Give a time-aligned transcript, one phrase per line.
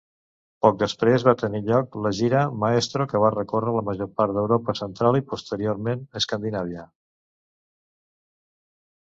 [0.65, 4.77] Poc després, va tenir lloc la gira Maestro, que va recórrer la major part d'Europa
[4.81, 6.91] central i posteriorment Escandinàvia.